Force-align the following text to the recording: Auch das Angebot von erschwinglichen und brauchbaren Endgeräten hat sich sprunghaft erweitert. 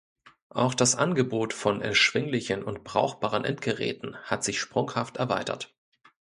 Auch 0.49 0.73
das 0.73 0.95
Angebot 0.95 1.53
von 1.53 1.79
erschwinglichen 1.79 2.63
und 2.63 2.83
brauchbaren 2.83 3.45
Endgeräten 3.45 4.17
hat 4.23 4.43
sich 4.43 4.59
sprunghaft 4.59 5.17
erweitert. 5.17 5.75